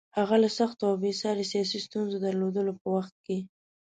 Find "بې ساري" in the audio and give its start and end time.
1.01-1.45